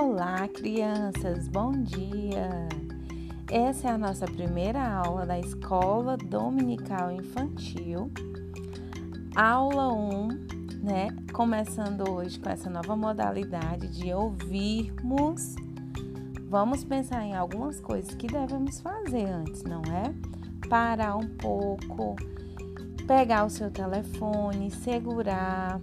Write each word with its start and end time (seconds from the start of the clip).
Olá, 0.00 0.46
crianças, 0.46 1.48
bom 1.48 1.72
dia! 1.72 2.68
Essa 3.50 3.88
é 3.88 3.90
a 3.90 3.98
nossa 3.98 4.26
primeira 4.26 4.80
aula 4.80 5.26
da 5.26 5.36
Escola 5.40 6.16
Dominical 6.16 7.10
Infantil, 7.10 8.08
aula 9.34 9.92
1, 9.92 10.28
né? 10.84 11.08
Começando 11.32 12.08
hoje 12.08 12.38
com 12.38 12.48
essa 12.48 12.70
nova 12.70 12.94
modalidade 12.94 13.88
de 13.88 14.14
ouvirmos. 14.14 15.56
Vamos 16.48 16.84
pensar 16.84 17.24
em 17.24 17.34
algumas 17.34 17.80
coisas 17.80 18.14
que 18.14 18.28
devemos 18.28 18.80
fazer 18.80 19.24
antes, 19.24 19.64
não 19.64 19.82
é? 19.82 20.14
Parar 20.68 21.16
um 21.16 21.26
pouco, 21.26 22.14
pegar 23.04 23.44
o 23.44 23.50
seu 23.50 23.68
telefone, 23.68 24.70
segurar, 24.70 25.80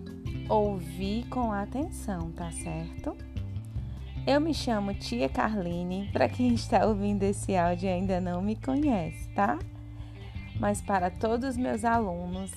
ouvir 0.47 1.27
com 1.27 1.51
atenção, 1.51 2.31
tá 2.31 2.49
certo? 2.53 3.13
Eu 4.27 4.41
me 4.41 4.55
chamo 4.55 4.91
Tia 4.91 5.29
Carline, 5.29 6.09
para 6.11 6.27
quem 6.27 6.55
está 6.55 6.83
ouvindo 6.87 7.21
esse 7.21 7.55
áudio 7.55 7.85
e 7.87 7.91
ainda 7.91 8.19
não 8.19 8.41
me 8.41 8.55
conhece, 8.55 9.29
tá? 9.35 9.59
Mas 10.59 10.81
para 10.81 11.11
todos 11.11 11.49
os 11.49 11.57
meus 11.57 11.85
alunos, 11.85 12.51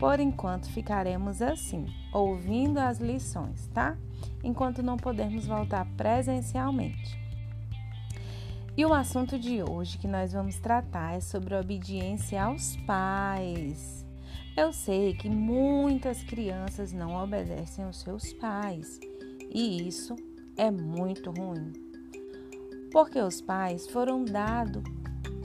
por 0.00 0.18
enquanto 0.18 0.68
ficaremos 0.68 1.40
assim, 1.40 1.86
ouvindo 2.12 2.78
as 2.78 2.98
lições, 2.98 3.68
tá? 3.68 3.96
Enquanto 4.42 4.82
não 4.82 4.96
pudermos 4.96 5.46
voltar 5.46 5.86
presencialmente. 5.96 7.16
E 8.76 8.84
o 8.84 8.92
assunto 8.92 9.38
de 9.38 9.62
hoje 9.62 9.98
que 9.98 10.08
nós 10.08 10.32
vamos 10.32 10.58
tratar 10.58 11.14
é 11.14 11.20
sobre 11.20 11.54
obediência 11.54 12.42
aos 12.42 12.74
pais. 12.78 14.04
Eu 14.56 14.72
sei 14.72 15.14
que 15.14 15.30
muitas 15.30 16.24
crianças 16.24 16.92
não 16.92 17.14
obedecem 17.14 17.84
aos 17.84 18.00
seus 18.00 18.32
pais, 18.32 18.98
e 19.54 19.86
isso 19.86 20.16
é 20.56 20.70
muito 20.70 21.30
ruim. 21.30 21.72
Porque 22.90 23.20
os 23.20 23.40
pais 23.40 23.86
foram 23.88 24.24
dado, 24.24 24.82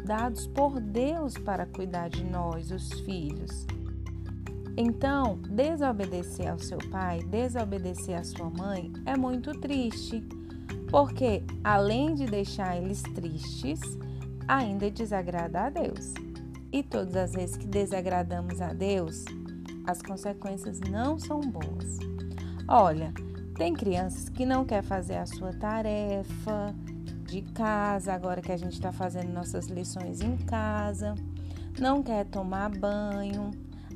dados 0.05 0.47
por 0.47 0.79
Deus 0.79 1.37
para 1.37 1.65
cuidar 1.65 2.09
de 2.09 2.23
nós, 2.23 2.71
os 2.71 2.91
filhos. 3.01 3.65
Então, 4.77 5.37
desobedecer 5.49 6.49
ao 6.49 6.57
seu 6.57 6.77
pai, 6.89 7.19
desobedecer 7.23 8.17
à 8.17 8.23
sua 8.23 8.49
mãe 8.49 8.91
é 9.05 9.17
muito 9.17 9.51
triste, 9.59 10.23
porque 10.89 11.43
além 11.63 12.15
de 12.15 12.25
deixar 12.25 12.77
eles 12.77 13.01
tristes, 13.01 13.81
ainda 14.47 14.89
desagrada 14.89 15.63
a 15.63 15.69
Deus. 15.69 16.13
E 16.71 16.81
todas 16.83 17.15
as 17.15 17.33
vezes 17.33 17.57
que 17.57 17.67
desagradamos 17.67 18.61
a 18.61 18.73
Deus, 18.73 19.25
as 19.85 20.01
consequências 20.01 20.79
não 20.79 21.19
são 21.19 21.41
boas. 21.41 21.99
Olha, 22.67 23.13
tem 23.61 23.75
crianças 23.75 24.27
que 24.27 24.43
não 24.43 24.65
quer 24.65 24.81
fazer 24.81 25.17
a 25.17 25.25
sua 25.27 25.53
tarefa 25.53 26.73
de 27.25 27.43
casa, 27.43 28.11
agora 28.11 28.41
que 28.41 28.51
a 28.51 28.57
gente 28.57 28.73
está 28.73 28.91
fazendo 28.91 29.31
nossas 29.31 29.67
lições 29.67 30.19
em 30.19 30.35
casa, 30.35 31.13
não 31.79 32.01
quer 32.01 32.25
tomar 32.25 32.71
banho. 32.71 33.51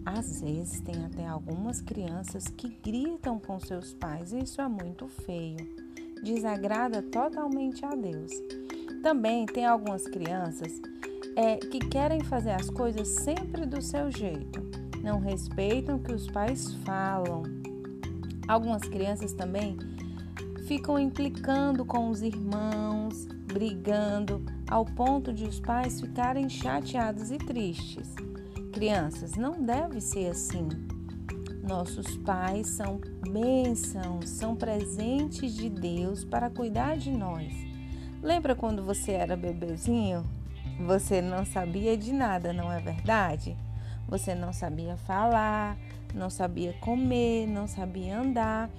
Às 0.06 0.40
vezes 0.40 0.82
tem 0.82 1.04
até 1.04 1.26
algumas 1.26 1.82
crianças 1.82 2.48
que 2.48 2.78
gritam 2.84 3.40
com 3.40 3.60
seus 3.60 3.92
pais, 3.92 4.34
e 4.34 4.44
isso 4.44 4.62
é 4.62 4.68
muito 4.68 5.08
feio. 5.08 5.58
Desagrada 6.24 7.02
totalmente 7.02 7.84
a 7.84 7.96
Deus. 7.96 8.32
Também 9.02 9.48
tem 9.48 9.66
algumas 9.66 10.04
crianças 10.04 10.80
é, 11.36 11.56
que 11.56 11.80
querem 11.80 12.22
fazer 12.22 12.52
as 12.52 12.70
coisas 12.70 13.08
sempre 13.08 13.66
do 13.66 13.82
seu 13.82 14.12
jeito, 14.12 14.62
não 15.02 15.20
respeitam 15.20 15.96
o 15.96 16.04
que 16.04 16.14
os 16.14 16.30
pais 16.30 16.76
falam, 16.86 17.65
Algumas 18.48 18.84
crianças 18.84 19.34
também 19.34 19.78
ficam 20.68 20.98
implicando 20.98 21.86
com 21.86 22.10
os 22.10 22.22
irmãos, 22.22 23.26
brigando, 23.46 24.44
ao 24.70 24.86
ponto 24.86 25.32
de 25.32 25.46
os 25.46 25.60
pais 25.60 26.02
ficarem 26.02 26.50
chateados 26.50 27.32
e 27.32 27.38
tristes. 27.38 28.14
Crianças, 28.74 29.34
não 29.34 29.64
deve 29.64 30.02
ser 30.02 30.28
assim. 30.32 30.68
Nossos 31.64 32.18
pais 32.18 32.68
são 32.68 33.00
bênçãos, 33.32 34.30
são 34.30 34.56
presentes 34.56 35.56
de 35.56 35.70
Deus 35.70 36.24
para 36.24 36.50
cuidar 36.50 36.98
de 36.98 37.12
nós. 37.12 37.54
Lembra 38.22 38.56
quando 38.56 38.84
você 38.84 39.14
era 39.14 39.36
bebezinho? 39.36 40.24
Você 40.86 41.22
não 41.22 41.46
sabia 41.46 41.96
de 41.96 42.12
nada, 42.12 42.52
não 42.52 42.72
é 42.72 42.80
verdade? 42.80 43.56
Você 44.08 44.36
não 44.36 44.52
sabia 44.52 44.98
falar, 44.98 45.78
não 46.16 46.30
sabia 46.30 46.74
comer, 46.80 47.46
não 47.46 47.68
sabia 47.68 48.20
andar. 48.20 48.70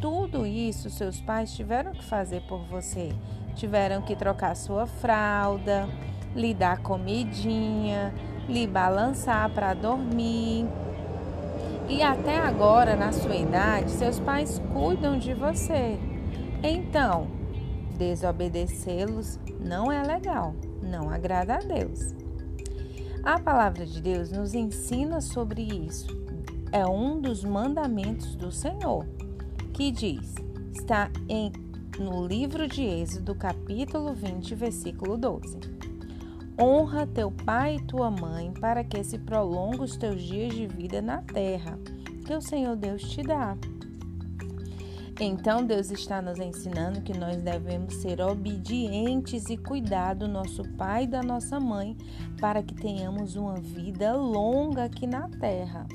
Tudo 0.00 0.46
isso 0.46 0.90
seus 0.90 1.20
pais 1.20 1.54
tiveram 1.54 1.92
que 1.92 2.04
fazer 2.04 2.42
por 2.42 2.64
você. 2.66 3.12
Tiveram 3.54 4.02
que 4.02 4.14
trocar 4.14 4.54
sua 4.54 4.86
fralda, 4.86 5.88
lhe 6.34 6.52
dar 6.52 6.82
comidinha, 6.82 8.12
lhe 8.48 8.66
balançar 8.66 9.50
para 9.50 9.74
dormir. 9.74 10.66
E 11.88 12.02
até 12.02 12.38
agora, 12.38 12.94
na 12.94 13.12
sua 13.12 13.36
idade, 13.36 13.90
seus 13.90 14.20
pais 14.20 14.60
cuidam 14.72 15.18
de 15.18 15.34
você. 15.34 15.98
Então, 16.62 17.26
desobedecê-los 17.96 19.38
não 19.60 19.90
é 19.90 20.02
legal, 20.02 20.54
não 20.82 21.10
agrada 21.10 21.54
a 21.54 21.58
Deus. 21.58 22.14
A 23.22 23.38
palavra 23.38 23.86
de 23.86 24.00
Deus 24.00 24.30
nos 24.30 24.54
ensina 24.54 25.20
sobre 25.20 25.62
isso 25.62 26.22
é 26.72 26.86
um 26.86 27.20
dos 27.20 27.44
mandamentos 27.44 28.34
do 28.34 28.50
Senhor, 28.50 29.06
que 29.74 29.90
diz, 29.90 30.34
está 30.72 31.10
em, 31.28 31.52
no 31.98 32.26
livro 32.26 32.66
de 32.66 32.82
Êxodo, 32.82 33.34
capítulo 33.34 34.14
20, 34.14 34.54
versículo 34.54 35.18
12. 35.18 35.58
Honra 36.58 37.06
teu 37.06 37.30
pai 37.30 37.76
e 37.76 37.82
tua 37.82 38.10
mãe, 38.10 38.52
para 38.58 38.82
que 38.82 39.04
se 39.04 39.18
prolongue 39.18 39.82
os 39.82 39.96
teus 39.96 40.22
dias 40.22 40.54
de 40.54 40.66
vida 40.66 41.02
na 41.02 41.18
terra, 41.18 41.78
que 42.24 42.34
o 42.34 42.40
Senhor 42.40 42.74
Deus 42.74 43.02
te 43.02 43.22
dá. 43.22 43.54
Então 45.20 45.64
Deus 45.64 45.90
está 45.90 46.22
nos 46.22 46.38
ensinando 46.38 47.02
que 47.02 47.16
nós 47.16 47.42
devemos 47.42 47.96
ser 47.96 48.20
obedientes 48.22 49.50
e 49.50 49.58
cuidar 49.58 50.14
do 50.14 50.26
nosso 50.26 50.64
pai 50.76 51.04
e 51.04 51.06
da 51.06 51.22
nossa 51.22 51.60
mãe 51.60 51.96
para 52.40 52.62
que 52.62 52.74
tenhamos 52.74 53.36
uma 53.36 53.56
vida 53.56 54.14
longa 54.14 54.84
aqui 54.84 55.06
na 55.06 55.28
terra. 55.28 55.86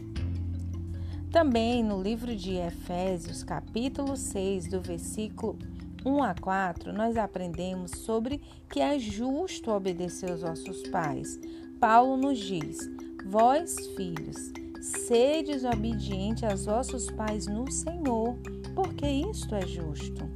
Também 1.37 1.83
no 1.83 2.01
livro 2.01 2.35
de 2.35 2.55
Efésios, 2.55 3.43
capítulo 3.43 4.17
6, 4.17 4.69
do 4.69 4.81
versículo 4.81 5.55
1 6.03 6.23
a 6.23 6.33
4, 6.33 6.91
nós 6.91 7.15
aprendemos 7.15 7.91
sobre 7.91 8.41
que 8.67 8.79
é 8.79 8.97
justo 8.97 9.69
obedecer 9.69 10.31
aos 10.31 10.41
nossos 10.41 10.81
pais. 10.89 11.39
Paulo 11.79 12.17
nos 12.17 12.39
diz: 12.39 12.79
Vós, 13.23 13.75
filhos, 13.95 14.51
sedes 14.81 15.63
obedientes 15.63 16.43
aos 16.43 16.65
vossos 16.65 17.11
pais 17.11 17.45
no 17.45 17.71
Senhor, 17.71 18.35
porque 18.73 19.07
isto 19.07 19.53
é 19.53 19.61
justo. 19.61 20.27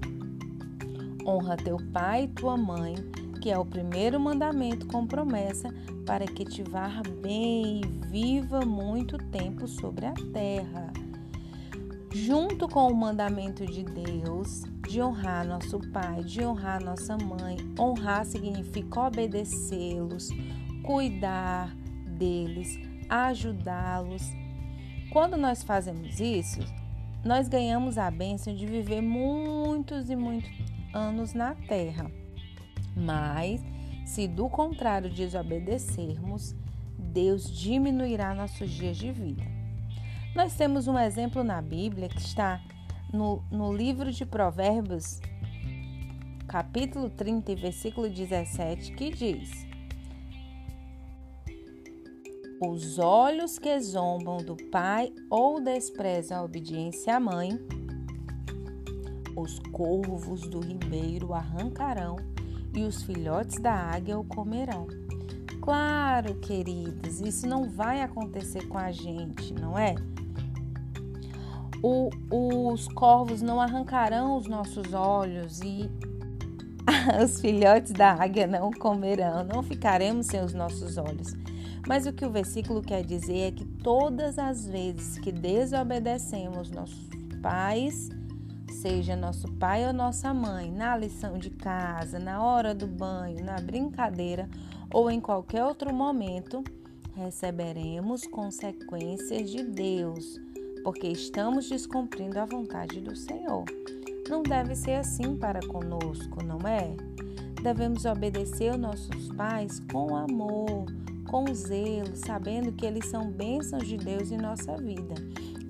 Honra 1.26 1.58
teu 1.58 1.78
pai 1.92 2.26
e 2.26 2.28
tua 2.28 2.56
mãe, 2.56 2.94
que 3.42 3.50
é 3.50 3.58
o 3.58 3.66
primeiro 3.66 4.20
mandamento 4.20 4.86
com 4.86 5.06
promessa, 5.06 5.74
para 6.06 6.26
que 6.26 6.46
te 6.46 6.62
vá 6.62 7.02
bem 7.22 7.82
e 7.82 8.08
viva 8.08 8.64
muito 8.64 9.18
tempo 9.18 9.68
sobre 9.68 10.06
a 10.06 10.14
terra. 10.32 10.94
Junto 12.14 12.68
com 12.70 12.88
o 12.88 12.96
mandamento 12.96 13.66
de 13.66 13.84
Deus, 13.84 14.64
de 14.88 15.02
honrar 15.02 15.48
nosso 15.48 15.80
pai, 15.92 16.24
de 16.24 16.46
honrar 16.46 16.84
nossa 16.84 17.18
mãe, 17.18 17.58
honrar 17.80 18.26
significa 18.26 19.08
obedecê-los, 19.08 20.30
cuidar 20.84 21.76
deles, 22.06 22.78
ajudá-los. 23.10 24.22
Quando 25.12 25.36
nós 25.36 25.64
fazemos 25.64 26.20
isso, 26.20 26.60
nós 27.26 27.48
ganhamos 27.48 27.98
a 27.98 28.12
bênção 28.12 28.54
de 28.54 28.68
viver 28.68 29.02
muitos 29.02 30.12
e 30.12 30.16
muitos 30.16 30.52
anos 30.94 31.34
na 31.34 31.56
terra. 31.56 32.21
Mas, 32.96 33.62
se 34.06 34.28
do 34.28 34.50
contrário 34.50 35.10
desobedecermos, 35.10 36.56
Deus 36.98 37.50
diminuirá 37.52 38.34
nossos 38.34 38.70
dias 38.70 38.98
de 38.98 39.12
vida. 39.12 39.44
Nós 40.36 40.56
temos 40.56 40.88
um 40.88 40.98
exemplo 40.98 41.44
na 41.44 41.62
Bíblia 41.62 42.08
que 42.08 42.20
está 42.20 42.62
no, 43.14 43.44
no 43.52 43.74
livro 43.74 44.12
de 44.12 44.26
Provérbios, 44.26 45.20
capítulo 46.48 47.10
30, 47.10 47.56
versículo 47.56 48.10
17, 48.10 48.94
que 48.94 49.10
diz: 49.10 49.50
Os 52.62 52.98
olhos 52.98 53.60
que 53.60 53.78
zombam 53.80 54.38
do 54.38 54.56
pai 54.70 55.14
ou 55.30 55.62
desprezam 55.62 56.40
a 56.40 56.44
obediência 56.44 57.18
à 57.18 57.20
mãe, 57.20 57.52
os 59.36 59.60
corvos 59.72 60.48
do 60.48 60.62
ribeiro 60.62 61.34
arrancarão 61.34 62.16
e 62.74 62.84
os 62.84 63.04
filhotes 63.04 63.60
da 63.60 63.74
águia 63.74 64.18
o 64.18 64.24
comerão. 64.24 64.88
Claro, 65.62 66.36
queridas, 66.36 67.22
isso 67.22 67.48
não 67.48 67.70
vai 67.70 68.02
acontecer 68.02 68.68
com 68.68 68.78
a 68.78 68.92
gente, 68.92 69.54
não 69.54 69.78
é? 69.78 69.96
o, 71.82 72.10
os 72.74 72.88
corvos 72.90 73.42
não 73.42 73.60
arrancarão 73.60 74.38
os 74.38 74.48
nossos 74.48 74.94
olhos 74.94 75.60
e 75.62 75.90
os 77.24 77.42
filhotes 77.42 77.92
da 77.92 78.14
águia 78.14 78.46
não 78.46 78.72
comerão, 78.72 79.44
não 79.44 79.64
ficaremos 79.64 80.28
sem 80.28 80.44
os 80.44 80.54
nossos 80.54 80.98
olhos. 80.98 81.34
Mas 81.88 82.06
o 82.06 82.14
que 82.14 82.26
o 82.26 82.30
versículo 82.30 82.82
quer 82.82 83.04
dizer 83.04 83.40
é 83.48 83.52
que 83.52 83.66
todas 83.66 84.38
as 84.38 84.68
vezes 84.68 85.18
que 85.18 85.32
desobedecemos 85.32 86.70
nossos 86.70 87.10
pais, 87.42 88.10
seja 88.72 89.16
nosso 89.16 89.52
pai 89.54 89.86
ou 89.86 89.94
nossa 89.94 90.34
mãe, 90.34 90.72
na 90.72 90.98
lição 90.98 91.38
de 91.38 91.50
casa, 91.50 92.18
na 92.18 92.44
hora 92.44 92.74
do 92.74 92.88
banho, 92.88 93.44
na 93.44 93.56
brincadeira 93.56 94.50
ou 94.94 95.10
em 95.10 95.20
qualquer 95.20 95.64
outro 95.64 95.94
momento, 95.94 96.64
receberemos 97.16 98.26
consequências 98.28 99.50
de 99.50 99.64
Deus, 99.64 100.40
porque 100.84 101.08
estamos 101.08 101.70
descumprindo 101.70 102.40
a 102.40 102.46
vontade 102.46 103.00
do 103.00 103.16
Senhor. 103.16 103.66
Não 104.30 104.44
deve 104.44 104.76
ser 104.76 104.96
assim 104.96 105.36
para 105.38 105.60
conosco, 105.68 106.44
não 106.44 106.60
é? 106.68 106.96
Devemos 107.62 108.06
obedecer 108.06 108.78
nossos 108.78 109.30
pais 109.34 109.82
com 109.92 110.16
amor, 110.16 110.86
com 111.30 111.54
zelo, 111.54 112.16
sabendo 112.16 112.72
que 112.72 112.86
eles 112.86 113.06
são 113.08 113.30
bênçãos 113.30 113.88
de 113.88 113.98
Deus 113.98 114.32
em 114.32 114.38
nossa 114.38 114.76
vida. 114.78 115.16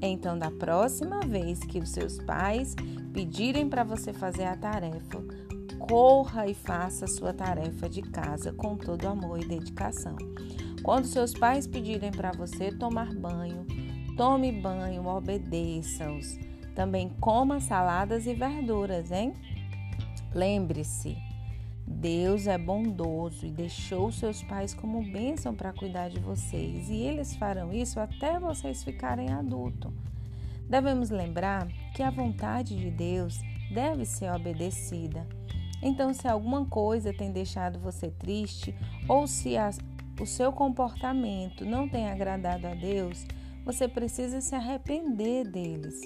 Então, 0.02 0.38
da 0.38 0.50
próxima 0.50 1.20
vez 1.20 1.60
que 1.60 1.80
os 1.80 1.90
seus 1.90 2.18
pais 2.18 2.76
pedirem 3.14 3.70
para 3.70 3.84
você 3.84 4.12
fazer 4.12 4.46
a 4.46 4.56
tarefa, 4.56 5.24
corra 5.78 6.48
e 6.48 6.54
faça 6.54 7.06
a 7.06 7.08
sua 7.08 7.34
tarefa 7.34 7.88
de 7.88 8.02
casa 8.02 8.52
com 8.52 8.76
todo 8.76 9.08
amor 9.08 9.40
e 9.40 9.48
dedicação. 9.48 10.16
Quando 10.84 11.06
seus 11.06 11.34
pais 11.34 11.68
pedirem 11.68 12.12
para 12.12 12.32
você 12.32 12.72
tomar 12.72 13.14
banho, 13.14 13.66
tome 14.18 14.52
banho, 14.52 15.06
obedeça-os. 15.06 16.40
Também 16.74 17.10
coma 17.20 17.60
saladas 17.60 18.26
e 18.26 18.34
verduras, 18.34 19.12
hein? 19.12 19.34
Lembre-se, 20.34 21.18
Deus 21.92 22.48
é 22.48 22.58
bondoso 22.58 23.46
e 23.46 23.52
deixou 23.52 24.12
seus 24.12 24.42
pais 24.42 24.74
como 24.74 25.04
bênção 25.04 25.54
para 25.54 25.74
cuidar 25.74 26.10
de 26.10 26.20
vocês, 26.20 26.90
e 26.90 26.96
eles 26.96 27.36
farão 27.36 27.72
isso 27.72 28.00
até 28.00 28.40
vocês 28.40 28.84
ficarem 28.84 29.30
adultos. 29.30 29.92
Devemos 30.68 31.10
lembrar 31.10 31.68
que 31.94 32.02
a 32.02 32.10
vontade 32.10 32.76
de 32.76 32.90
Deus 32.90 33.40
deve 33.72 34.06
ser 34.06 34.32
obedecida. 34.32 35.28
Então, 35.84 36.14
se 36.14 36.28
alguma 36.28 36.66
coisa 36.66 37.14
tem 37.14 37.32
deixado 37.32 37.80
você 37.80 38.10
triste 38.10 38.74
ou 39.08 39.28
se 39.28 39.58
a, 39.58 39.70
o 40.20 40.26
seu 40.26 40.52
comportamento 40.52 41.66
não 41.66 41.90
tem 41.90 42.08
agradado 42.08 42.68
a 42.68 42.74
Deus, 42.74 43.26
você 43.66 43.88
precisa 43.88 44.42
se 44.42 44.56
arrepender 44.56 45.48
deles 45.48 46.02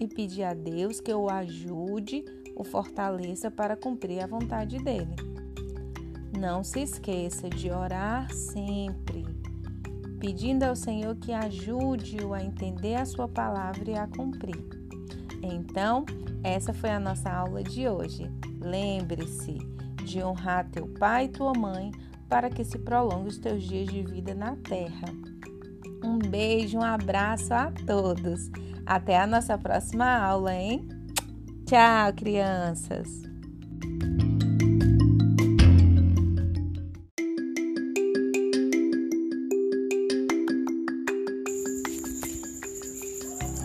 e 0.00 0.06
pedir 0.06 0.42
a 0.42 0.52
Deus 0.52 1.00
que 1.00 1.12
o 1.12 1.30
ajude, 1.30 2.24
o 2.62 2.64
fortaleça 2.64 3.50
para 3.50 3.76
cumprir 3.76 4.22
a 4.22 4.26
vontade 4.26 4.78
dele. 4.78 5.14
Não 6.38 6.64
se 6.64 6.80
esqueça 6.80 7.50
de 7.50 7.70
orar 7.70 8.32
sempre, 8.32 9.26
pedindo 10.18 10.62
ao 10.62 10.74
Senhor 10.74 11.14
que 11.16 11.32
ajude-o 11.32 12.32
a 12.32 12.42
entender 12.42 12.94
a 12.94 13.04
sua 13.04 13.28
palavra 13.28 13.90
e 13.90 13.94
a 13.94 14.06
cumprir. 14.06 14.64
Então, 15.42 16.06
essa 16.42 16.72
foi 16.72 16.90
a 16.90 17.00
nossa 17.00 17.30
aula 17.30 17.62
de 17.62 17.88
hoje. 17.88 18.30
Lembre-se 18.60 19.58
de 20.04 20.22
honrar 20.22 20.70
teu 20.70 20.86
pai 20.86 21.24
e 21.24 21.28
tua 21.28 21.52
mãe 21.52 21.90
para 22.28 22.48
que 22.48 22.64
se 22.64 22.78
prolongue 22.78 23.28
os 23.28 23.38
teus 23.38 23.62
dias 23.62 23.88
de 23.88 24.02
vida 24.02 24.34
na 24.34 24.56
terra. 24.56 25.08
Um 26.02 26.18
beijo, 26.18 26.78
um 26.78 26.82
abraço 26.82 27.52
a 27.52 27.72
todos. 27.86 28.50
Até 28.86 29.18
a 29.18 29.26
nossa 29.26 29.58
próxima 29.58 30.16
aula, 30.16 30.54
hein? 30.54 30.91
Tchau, 31.72 32.12
crianças! 32.12 33.08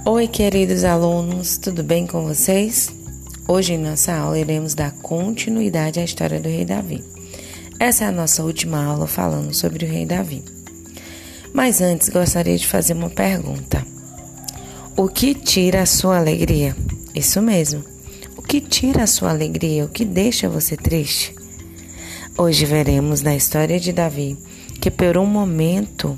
Oi, 0.05 0.27
queridos 0.29 0.85
alunos, 0.85 1.57
tudo 1.57 1.83
bem 1.83 2.07
com 2.07 2.25
vocês? 2.25 2.89
Hoje 3.45 3.73
em 3.73 3.77
nossa 3.77 4.15
aula 4.15 4.39
iremos 4.39 4.73
dar 4.73 4.93
continuidade 5.01 5.99
à 5.99 6.05
história 6.05 6.39
do 6.39 6.47
rei 6.47 6.63
Davi. 6.63 7.03
Essa 7.77 8.05
é 8.05 8.07
a 8.07 8.11
nossa 8.13 8.41
última 8.41 8.85
aula 8.85 9.05
falando 9.05 9.53
sobre 9.53 9.85
o 9.85 9.89
rei 9.89 10.05
Davi. 10.05 10.45
Mas 11.51 11.81
antes 11.81 12.07
gostaria 12.07 12.57
de 12.57 12.67
fazer 12.67 12.93
uma 12.93 13.09
pergunta. 13.09 13.85
O 14.95 15.09
que 15.09 15.35
tira 15.35 15.81
a 15.81 15.85
sua 15.85 16.19
alegria? 16.19 16.73
Isso 17.13 17.41
mesmo. 17.41 17.96
Que 18.47 18.61
tira 18.61 19.03
a 19.03 19.07
sua 19.07 19.31
alegria? 19.31 19.85
O 19.85 19.89
que 19.89 20.05
deixa 20.05 20.47
você 20.47 20.77
triste? 20.77 21.35
Hoje 22.37 22.65
veremos 22.65 23.21
na 23.21 23.35
história 23.35 23.79
de 23.79 23.91
Davi 23.91 24.37
que 24.79 24.89
por 24.89 25.17
um 25.17 25.25
momento, 25.25 26.17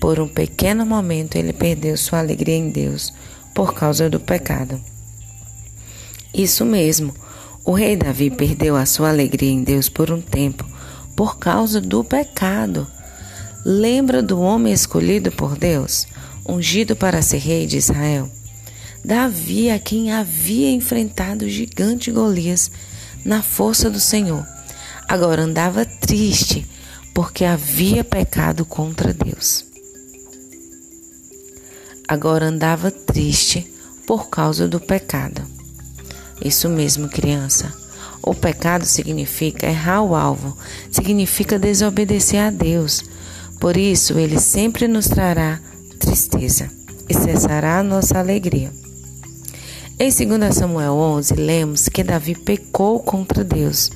por 0.00 0.20
um 0.20 0.28
pequeno 0.28 0.86
momento, 0.86 1.36
ele 1.36 1.52
perdeu 1.52 1.96
sua 1.96 2.20
alegria 2.20 2.54
em 2.54 2.70
Deus 2.70 3.12
por 3.54 3.74
causa 3.74 4.08
do 4.08 4.20
pecado. 4.20 4.80
Isso 6.32 6.64
mesmo. 6.64 7.14
O 7.64 7.72
rei 7.72 7.96
Davi 7.96 8.30
perdeu 8.30 8.76
a 8.76 8.86
sua 8.86 9.08
alegria 9.08 9.50
em 9.50 9.64
Deus 9.64 9.88
por 9.88 10.10
um 10.12 10.20
tempo 10.20 10.64
por 11.16 11.38
causa 11.38 11.80
do 11.80 12.04
pecado. 12.04 12.86
Lembra 13.64 14.22
do 14.22 14.40
homem 14.40 14.72
escolhido 14.72 15.32
por 15.32 15.56
Deus? 15.58 16.06
ungido 16.48 16.96
para 16.96 17.20
ser 17.20 17.38
rei 17.38 17.66
de 17.66 17.76
Israel. 17.76 18.30
Davi, 19.08 19.70
a 19.70 19.78
quem 19.78 20.12
havia 20.12 20.70
enfrentado 20.70 21.46
o 21.46 21.48
gigante 21.48 22.12
Golias 22.12 22.70
na 23.24 23.42
força 23.42 23.88
do 23.88 23.98
Senhor, 23.98 24.46
agora 25.08 25.44
andava 25.44 25.86
triste 25.86 26.68
porque 27.14 27.46
havia 27.46 28.04
pecado 28.04 28.66
contra 28.66 29.14
Deus. 29.14 29.64
Agora 32.06 32.48
andava 32.48 32.90
triste 32.90 33.66
por 34.06 34.28
causa 34.28 34.68
do 34.68 34.78
pecado. 34.78 35.40
Isso 36.44 36.68
mesmo, 36.68 37.08
criança. 37.08 37.72
O 38.22 38.34
pecado 38.34 38.84
significa 38.84 39.66
errar 39.68 40.02
o 40.02 40.14
alvo, 40.14 40.54
significa 40.90 41.58
desobedecer 41.58 42.42
a 42.42 42.50
Deus. 42.50 43.02
Por 43.58 43.74
isso, 43.74 44.18
ele 44.18 44.38
sempre 44.38 44.86
nos 44.86 45.08
trará 45.08 45.58
tristeza 45.98 46.70
e 47.08 47.14
cessará 47.14 47.78
a 47.78 47.82
nossa 47.82 48.18
alegria. 48.18 48.70
Em 50.00 50.10
2 50.10 50.54
Samuel 50.54 50.92
11, 50.92 51.34
lemos 51.34 51.88
que 51.88 52.04
Davi 52.04 52.36
pecou 52.36 53.00
contra 53.00 53.42
Deus. 53.42 53.90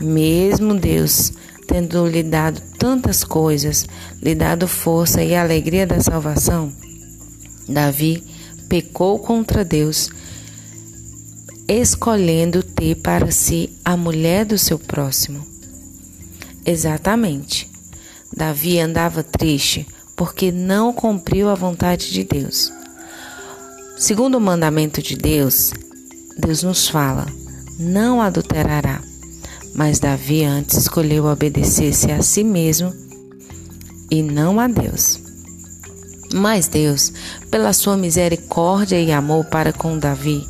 Mesmo 0.00 0.74
Deus 0.74 1.32
tendo 1.70 2.04
lhe 2.04 2.24
dado 2.24 2.60
tantas 2.76 3.22
coisas, 3.22 3.86
lhe 4.20 4.34
dado 4.34 4.66
força 4.66 5.22
e 5.22 5.36
alegria 5.36 5.86
da 5.86 6.00
salvação, 6.00 6.72
Davi 7.68 8.24
pecou 8.68 9.20
contra 9.20 9.64
Deus, 9.64 10.10
escolhendo 11.68 12.60
ter 12.64 12.96
para 12.96 13.30
si 13.30 13.70
a 13.84 13.96
mulher 13.96 14.44
do 14.44 14.58
seu 14.58 14.80
próximo. 14.80 15.46
Exatamente. 16.66 17.70
Davi 18.36 18.80
andava 18.80 19.22
triste 19.22 19.86
porque 20.16 20.50
não 20.50 20.92
cumpriu 20.92 21.48
a 21.48 21.54
vontade 21.54 22.10
de 22.10 22.24
Deus. 22.24 22.79
Segundo 24.00 24.38
o 24.38 24.40
mandamento 24.40 25.02
de 25.02 25.14
Deus, 25.14 25.74
Deus 26.38 26.62
nos 26.62 26.88
fala: 26.88 27.26
não 27.78 28.18
adulterará. 28.22 29.02
Mas 29.74 30.00
Davi 30.00 30.42
antes 30.42 30.78
escolheu 30.78 31.26
obedecer-se 31.26 32.10
a 32.10 32.22
si 32.22 32.42
mesmo 32.42 32.94
e 34.10 34.22
não 34.22 34.58
a 34.58 34.66
Deus. 34.66 35.20
Mas 36.32 36.66
Deus, 36.66 37.12
pela 37.50 37.74
sua 37.74 37.94
misericórdia 37.94 38.98
e 38.98 39.12
amor 39.12 39.44
para 39.44 39.70
com 39.70 39.98
Davi, 39.98 40.48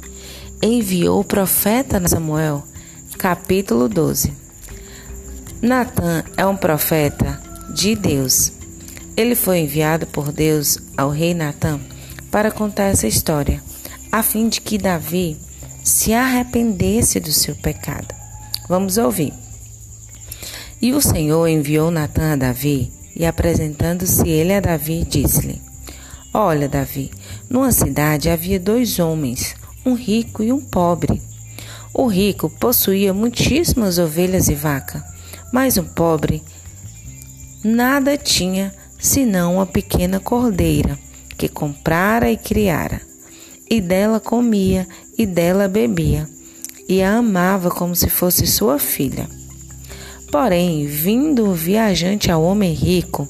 enviou 0.62 1.18
o 1.18 1.24
profeta 1.24 2.00
Samuel, 2.06 2.62
capítulo 3.18 3.88
12. 3.88 4.32
Natan 5.60 6.22
é 6.36 6.46
um 6.46 6.56
profeta 6.56 7.42
de 7.74 7.96
Deus 7.96 8.52
ele 9.20 9.34
foi 9.34 9.58
enviado 9.58 10.06
por 10.06 10.32
Deus 10.32 10.78
ao 10.96 11.10
rei 11.10 11.34
Natã 11.34 11.78
para 12.30 12.50
contar 12.50 12.84
essa 12.84 13.06
história, 13.06 13.62
a 14.10 14.22
fim 14.22 14.48
de 14.48 14.60
que 14.60 14.78
Davi 14.78 15.36
se 15.82 16.12
arrependesse 16.12 17.18
do 17.18 17.32
seu 17.32 17.54
pecado. 17.56 18.14
Vamos 18.68 18.98
ouvir. 18.98 19.32
E 20.80 20.92
o 20.92 21.00
Senhor 21.00 21.46
enviou 21.48 21.90
Natã 21.90 22.32
a 22.32 22.36
Davi, 22.36 22.92
e 23.16 23.26
apresentando-se 23.26 24.28
ele 24.28 24.54
a 24.54 24.60
Davi, 24.60 25.04
disse-lhe: 25.04 25.60
Olha, 26.32 26.68
Davi, 26.68 27.10
numa 27.48 27.72
cidade 27.72 28.30
havia 28.30 28.58
dois 28.58 28.98
homens, 28.98 29.56
um 29.84 29.94
rico 29.94 30.42
e 30.42 30.52
um 30.52 30.60
pobre. 30.60 31.20
O 31.92 32.06
rico 32.06 32.48
possuía 32.48 33.12
muitíssimas 33.12 33.98
ovelhas 33.98 34.48
e 34.48 34.54
vaca, 34.54 35.04
mas 35.52 35.76
o 35.76 35.82
pobre 35.82 36.42
nada 37.64 38.16
tinha 38.16 38.72
senão 38.98 39.56
uma 39.56 39.66
pequena 39.66 40.20
cordeira 40.20 40.96
que 41.40 41.48
comprara 41.48 42.30
e 42.30 42.36
criara. 42.36 43.00
e 43.72 43.80
dela 43.80 44.20
comia 44.20 44.86
e 45.16 45.24
dela 45.24 45.68
bebia, 45.68 46.28
e 46.88 47.00
a 47.02 47.14
amava 47.14 47.70
como 47.70 47.94
se 47.94 48.10
fosse 48.10 48.46
sua 48.46 48.78
filha. 48.80 49.28
Porém, 50.30 50.86
vindo 50.86 51.48
o 51.48 51.54
viajante 51.54 52.30
ao 52.32 52.42
homem 52.42 52.74
rico, 52.74 53.28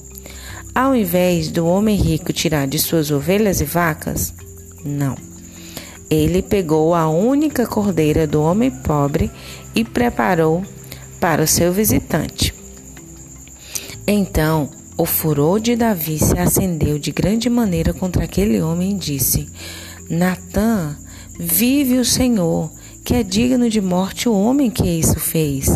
ao 0.73 0.95
invés 0.95 1.49
do 1.49 1.65
homem 1.65 1.95
rico 1.95 2.33
tirar 2.33 2.67
de 2.67 2.79
suas 2.79 3.11
ovelhas 3.11 3.61
e 3.61 3.65
vacas, 3.65 4.33
não. 4.83 5.15
Ele 6.09 6.41
pegou 6.41 6.95
a 6.95 7.07
única 7.07 7.67
cordeira 7.67 8.25
do 8.25 8.41
homem 8.41 8.71
pobre 8.71 9.31
e 9.75 9.85
preparou 9.85 10.65
para 11.19 11.43
o 11.43 11.47
seu 11.47 11.71
visitante. 11.71 12.53
Então, 14.07 14.69
o 14.97 15.05
furor 15.05 15.59
de 15.59 15.75
Davi 15.75 16.19
se 16.19 16.37
acendeu 16.37 16.99
de 16.99 17.11
grande 17.11 17.49
maneira 17.49 17.93
contra 17.93 18.23
aquele 18.23 18.61
homem 18.61 18.91
e 18.91 18.97
disse: 18.97 19.47
Natã, 20.09 20.95
vive 21.39 21.97
o 21.97 22.05
Senhor, 22.05 22.69
que 23.03 23.15
é 23.15 23.23
digno 23.23 23.69
de 23.69 23.81
morte 23.81 24.27
o 24.27 24.33
homem 24.33 24.69
que 24.69 24.87
isso 24.87 25.19
fez, 25.19 25.67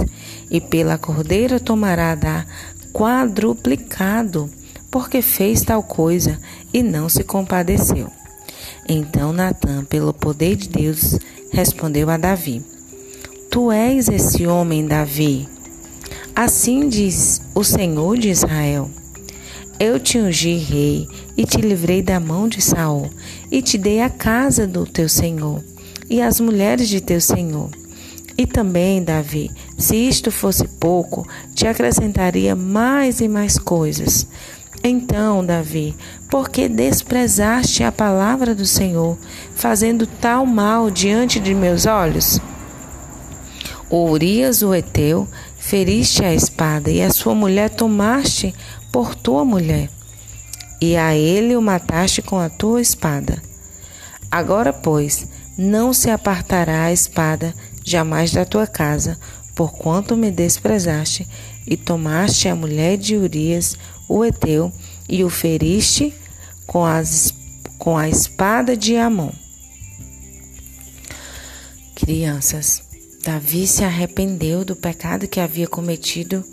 e 0.51 0.59
pela 0.61 0.97
cordeira 0.97 1.59
tomará 1.59 2.13
da 2.15 2.45
quadruplicado, 2.93 4.49
porque 4.91 5.21
fez 5.21 5.61
tal 5.61 5.81
coisa 5.81 6.39
e 6.73 6.83
não 6.83 7.09
se 7.09 7.23
compadeceu. 7.23 8.09
Então 8.87 9.33
Natã, 9.33 9.83
pelo 9.83 10.13
poder 10.13 10.55
de 10.55 10.69
Deus, 10.69 11.17
respondeu 11.51 12.09
a 12.09 12.17
Davi: 12.17 12.63
Tu 13.49 13.71
és 13.71 14.07
esse 14.07 14.45
homem, 14.45 14.85
Davi. 14.85 15.47
Assim 16.35 16.89
diz 16.89 17.41
o 17.55 17.63
Senhor 17.63 18.17
de 18.17 18.29
Israel: 18.29 18.89
Eu 19.77 19.99
te 19.99 20.17
ungi 20.17 20.55
rei 20.55 21.05
e 21.35 21.45
te 21.45 21.57
livrei 21.57 22.01
da 22.01 22.17
mão 22.17 22.47
de 22.47 22.61
Saul 22.61 23.09
e 23.51 23.61
te 23.61 23.77
dei 23.77 24.01
a 24.01 24.09
casa 24.09 24.65
do 24.65 24.85
teu 24.85 25.09
senhor 25.09 25.61
e 26.09 26.21
as 26.21 26.39
mulheres 26.39 26.87
de 26.87 27.01
teu 27.01 27.19
senhor. 27.19 27.69
E 28.37 28.47
também, 28.47 29.03
Davi, 29.03 29.51
se 29.77 29.97
isto 29.97 30.31
fosse 30.31 30.65
pouco, 30.67 31.27
te 31.53 31.67
acrescentaria 31.67 32.55
mais 32.55 33.19
e 33.19 33.27
mais 33.27 33.57
coisas. 33.57 34.25
Então, 34.81 35.45
Davi, 35.45 35.93
por 36.29 36.49
que 36.49 36.69
desprezaste 36.69 37.83
a 37.83 37.91
palavra 37.91 38.53
do 38.53 38.65
Senhor, 38.65 39.17
fazendo 39.55 40.05
tal 40.05 40.45
mal 40.45 40.91
diante 40.91 41.39
de 41.39 41.53
meus 41.53 41.85
olhos? 41.85 42.39
O 43.89 44.09
Urias, 44.09 44.61
o 44.61 44.73
Eteu, 44.73 45.27
feriste 45.65 46.23
a 46.23 46.31
espada, 46.31 46.91
e 46.91 47.01
a 47.01 47.09
sua 47.09 47.33
mulher 47.33 47.71
tomaste 47.71 48.53
por 48.91 49.15
tua 49.15 49.43
mulher, 49.43 49.89
e 50.79 50.95
a 50.95 51.15
ele 51.15 51.55
o 51.55 51.61
mataste 51.61 52.21
com 52.21 52.37
a 52.37 52.49
tua 52.49 52.79
espada. 52.79 53.41
Agora, 54.29 54.71
pois, 54.71 55.27
não 55.57 55.91
se 55.91 56.11
apartará 56.11 56.83
a 56.83 56.93
espada 56.93 57.51
jamais 57.83 58.31
da 58.31 58.45
tua 58.45 58.67
casa, 58.67 59.17
porquanto 59.55 60.15
me 60.15 60.29
desprezaste 60.29 61.27
e 61.65 61.75
tomaste 61.75 62.47
a 62.47 62.55
mulher 62.55 62.95
de 62.95 63.15
Urias, 63.15 63.75
o 64.07 64.23
Eteu, 64.23 64.71
e 65.09 65.23
o 65.23 65.31
feriste 65.31 66.13
com, 66.67 66.85
as, 66.85 67.33
com 67.79 67.97
a 67.97 68.07
espada 68.07 68.77
de 68.77 68.97
Amon. 68.97 69.31
Crianças, 71.95 72.84
Davi 73.25 73.65
se 73.65 73.83
arrependeu 73.83 74.63
do 74.63 74.75
pecado 74.75 75.27
que 75.27 75.39
havia 75.39 75.65
cometido 75.67 76.45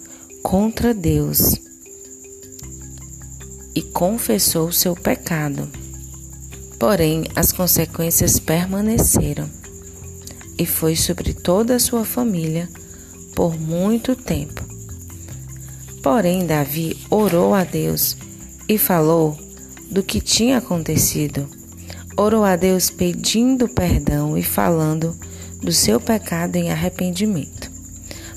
contra 0.42 0.94
Deus 0.94 1.60
e 3.74 3.82
confessou 3.82 4.72
seu 4.72 4.96
pecado. 4.96 5.68
Porém, 6.78 7.24
as 7.36 7.52
consequências 7.52 8.38
permaneceram 8.38 9.50
e 10.58 10.64
foi 10.64 10.96
sobre 10.96 11.34
toda 11.34 11.76
a 11.76 11.78
sua 11.78 12.06
família 12.06 12.66
por 13.34 13.60
muito 13.60 14.16
tempo. 14.16 14.64
Porém, 16.02 16.46
Davi 16.46 16.96
orou 17.10 17.52
a 17.52 17.64
Deus 17.64 18.16
e 18.66 18.78
falou 18.78 19.38
do 19.90 20.02
que 20.02 20.22
tinha 20.22 20.56
acontecido. 20.56 21.46
Orou 22.16 22.42
a 22.42 22.56
Deus 22.56 22.88
pedindo 22.88 23.68
perdão 23.68 24.38
e 24.38 24.42
falando 24.42 25.14
do 25.62 25.72
seu 25.72 26.00
pecado 26.00 26.56
em 26.56 26.70
arrependimento. 26.70 27.70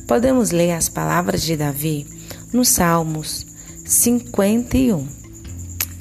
Podemos 0.07 0.51
ler 0.51 0.71
as 0.71 0.87
palavras 0.87 1.41
de 1.41 1.57
Davi 1.57 2.05
nos 2.53 2.69
Salmos 2.69 3.45
51. 3.83 5.07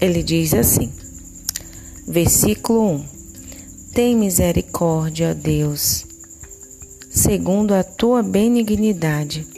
Ele 0.00 0.22
diz 0.22 0.52
assim: 0.54 0.92
Versículo 2.06 2.96
1: 2.96 3.04
Tem 3.92 4.16
misericórdia, 4.16 5.34
Deus, 5.34 6.04
segundo 7.10 7.72
a 7.72 7.82
tua 7.82 8.22
benignidade 8.22 9.54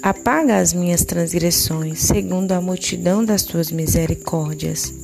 Apaga 0.00 0.58
as 0.58 0.72
minhas 0.72 1.04
transgressões, 1.04 1.98
segundo 2.02 2.52
a 2.52 2.60
multidão 2.60 3.24
das 3.24 3.42
tuas 3.42 3.72
misericórdias. 3.72 4.94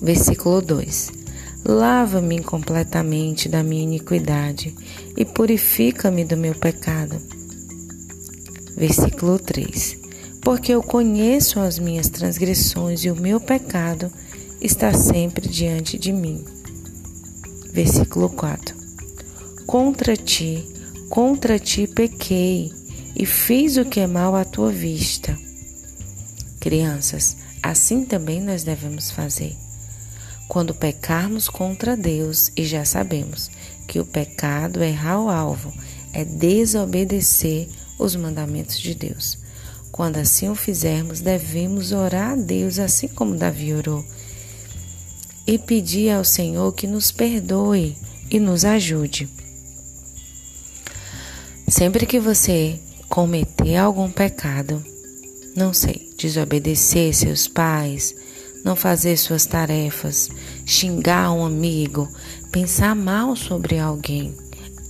Versículo 0.00 0.62
2: 0.62 1.10
Lava-me 1.64 2.42
completamente 2.42 3.48
da 3.48 3.62
minha 3.62 3.82
iniquidade 3.82 4.74
e 5.16 5.24
purifica-me 5.24 6.24
do 6.24 6.36
meu 6.36 6.54
pecado. 6.54 7.16
Versículo 8.76 9.38
3: 9.38 9.98
Porque 10.40 10.72
eu 10.72 10.82
conheço 10.82 11.60
as 11.60 11.78
minhas 11.78 12.08
transgressões 12.08 13.04
e 13.04 13.10
o 13.10 13.16
meu 13.16 13.38
pecado 13.38 14.10
está 14.60 14.92
sempre 14.94 15.48
diante 15.48 15.98
de 15.98 16.12
mim. 16.12 16.42
Versículo 17.72 18.30
4: 18.30 18.74
Contra 19.66 20.16
ti, 20.16 20.66
contra 21.10 21.58
ti 21.58 21.86
pequei 21.86 22.72
e 23.14 23.26
fiz 23.26 23.76
o 23.76 23.84
que 23.84 24.00
é 24.00 24.06
mal 24.06 24.34
à 24.34 24.44
tua 24.46 24.72
vista. 24.72 25.36
Crianças, 26.58 27.36
assim 27.62 28.04
também 28.04 28.40
nós 28.40 28.64
devemos 28.64 29.10
fazer. 29.10 29.56
Quando 30.50 30.74
pecarmos 30.74 31.48
contra 31.48 31.96
Deus, 31.96 32.50
e 32.56 32.64
já 32.64 32.84
sabemos 32.84 33.48
que 33.86 34.00
o 34.00 34.04
pecado 34.04 34.82
é 34.82 34.88
errar 34.88 35.20
o 35.20 35.30
alvo, 35.30 35.72
é 36.12 36.24
desobedecer 36.24 37.68
os 37.96 38.16
mandamentos 38.16 38.80
de 38.80 38.92
Deus. 38.92 39.38
Quando 39.92 40.16
assim 40.16 40.48
o 40.48 40.56
fizermos, 40.56 41.20
devemos 41.20 41.92
orar 41.92 42.32
a 42.32 42.34
Deus, 42.34 42.80
assim 42.80 43.06
como 43.06 43.36
Davi 43.36 43.72
orou, 43.72 44.04
e 45.46 45.56
pedir 45.56 46.10
ao 46.10 46.24
Senhor 46.24 46.72
que 46.72 46.88
nos 46.88 47.12
perdoe 47.12 47.96
e 48.28 48.40
nos 48.40 48.64
ajude. 48.64 49.28
Sempre 51.68 52.06
que 52.06 52.18
você 52.18 52.76
cometer 53.08 53.76
algum 53.76 54.10
pecado, 54.10 54.84
não 55.54 55.72
sei, 55.72 56.10
desobedecer 56.18 57.14
seus 57.14 57.46
pais, 57.46 58.16
não 58.64 58.76
fazer 58.76 59.16
suas 59.16 59.46
tarefas, 59.46 60.30
xingar 60.64 61.32
um 61.32 61.44
amigo, 61.44 62.08
pensar 62.50 62.94
mal 62.94 63.34
sobre 63.36 63.78
alguém. 63.78 64.34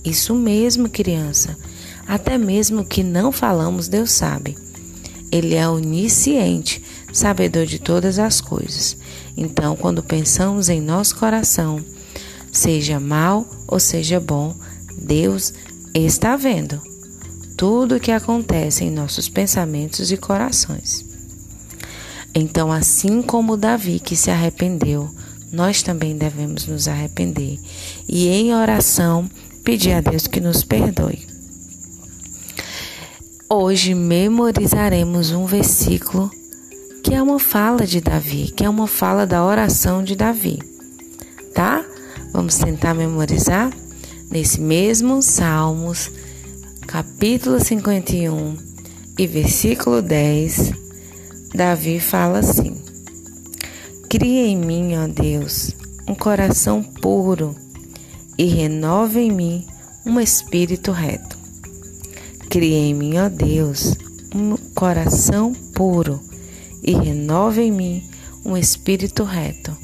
Isso 0.03 0.33
mesmo, 0.33 0.89
criança. 0.89 1.57
Até 2.07 2.37
mesmo 2.37 2.83
que 2.83 3.03
não 3.03 3.31
falamos, 3.31 3.87
Deus 3.87 4.11
sabe. 4.11 4.57
Ele 5.31 5.55
é 5.55 5.67
onisciente, 5.67 6.83
sabedor 7.13 7.65
de 7.65 7.79
todas 7.79 8.19
as 8.19 8.41
coisas. 8.41 8.97
Então, 9.37 9.75
quando 9.75 10.03
pensamos 10.03 10.67
em 10.67 10.81
nosso 10.81 11.15
coração, 11.15 11.83
seja 12.51 12.99
mal 12.99 13.47
ou 13.67 13.79
seja 13.79 14.19
bom, 14.19 14.55
Deus 14.97 15.53
está 15.93 16.35
vendo 16.35 16.81
tudo 17.55 17.95
o 17.95 17.99
que 17.99 18.11
acontece 18.11 18.83
em 18.83 18.91
nossos 18.91 19.29
pensamentos 19.29 20.11
e 20.11 20.17
corações. 20.17 21.10
Então, 22.33 22.71
assim 22.71 23.21
como 23.21 23.57
Davi 23.57 23.99
que 23.99 24.15
se 24.15 24.31
arrependeu, 24.31 25.09
nós 25.51 25.83
também 25.83 26.17
devemos 26.17 26.65
nos 26.65 26.87
arrepender 26.87 27.59
e, 28.07 28.27
em 28.29 28.53
oração, 28.53 29.29
pedir 29.63 29.91
a 29.91 30.01
Deus 30.01 30.27
que 30.27 30.39
nos 30.39 30.63
perdoe. 30.63 31.27
Hoje 33.49 33.93
memorizaremos 33.93 35.31
um 35.31 35.45
versículo 35.45 36.31
que 37.03 37.13
é 37.13 37.21
uma 37.21 37.39
fala 37.39 37.85
de 37.85 37.99
Davi, 37.99 38.53
que 38.55 38.63
é 38.63 38.69
uma 38.69 38.87
fala 38.87 39.25
da 39.25 39.43
oração 39.43 40.03
de 40.03 40.15
Davi, 40.15 40.59
tá? 41.53 41.83
Vamos 42.31 42.57
tentar 42.57 42.93
memorizar 42.93 43.69
nesse 44.29 44.61
mesmo 44.61 45.21
Salmos 45.21 46.09
capítulo 46.87 47.59
51 47.59 48.55
e 49.17 49.27
versículo 49.27 50.01
10, 50.01 50.71
Davi 51.53 51.99
fala 51.99 52.39
assim: 52.39 52.81
Cria 54.09 54.47
em 54.47 54.57
mim, 54.57 54.95
ó 54.95 55.07
Deus, 55.07 55.71
um 56.07 56.15
coração 56.15 56.81
puro 56.81 57.53
e 58.37 58.45
renova 58.45 59.19
em 59.19 59.31
mim 59.31 59.67
um 60.05 60.19
espírito 60.19 60.91
reto. 60.91 61.37
Cria 62.49 62.77
em 62.77 62.93
mim, 62.93 63.17
ó 63.17 63.27
Deus, 63.27 63.95
um 64.33 64.55
coração 64.73 65.53
puro 65.53 66.21
e 66.81 66.93
renova 66.93 67.61
em 67.61 67.71
mim 67.71 68.09
um 68.45 68.55
espírito 68.55 69.23
reto. 69.23 69.75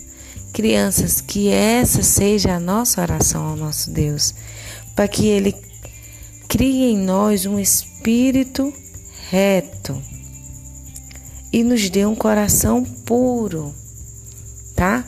Crianças, 0.54 1.20
que 1.20 1.50
essa 1.50 2.02
seja 2.02 2.56
a 2.56 2.60
nossa 2.60 3.02
oração 3.02 3.46
ao 3.46 3.56
nosso 3.58 3.92
Deus, 3.92 4.34
para 4.96 5.08
que 5.08 5.28
Ele 5.28 5.54
crie 6.48 6.92
em 6.92 6.98
nós 6.98 7.46
um 7.46 7.60
espírito 7.60 8.74
reto 9.30 10.02
e 11.51 11.63
nos 11.63 11.89
dê 11.89 12.06
um 12.06 12.16
coração 12.16 12.84
puro, 12.84 13.74
tá? 14.75 15.06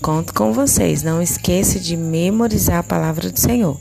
Conto 0.00 0.34
com 0.34 0.52
vocês. 0.52 1.02
Não 1.02 1.22
esqueça 1.22 1.80
de 1.80 1.96
memorizar 1.96 2.78
a 2.78 2.82
palavra 2.82 3.30
do 3.30 3.38
Senhor. 3.38 3.80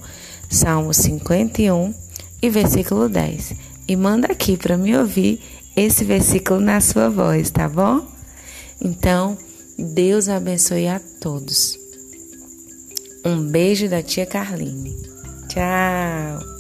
Salmo 0.50 0.94
51 0.94 1.94
e 2.42 2.50
versículo 2.50 3.10
10. 3.10 3.54
E 3.88 3.96
manda 3.96 4.32
aqui 4.32 4.58
para 4.58 4.78
me 4.78 4.96
ouvir 4.98 5.42
esse 5.76 6.04
versículo 6.04 6.60
na 6.60 6.80
sua 6.80 7.10
voz, 7.10 7.50
tá 7.50 7.68
bom? 7.68 8.06
Então, 8.82 9.38
Deus 9.78 10.30
abençoe 10.30 10.88
a 10.88 11.00
todos. 11.20 11.78
Um 13.26 13.42
beijo 13.42 13.90
da 13.90 14.02
tia 14.02 14.26
Carline. 14.26 14.96
Tchau. 15.50 16.55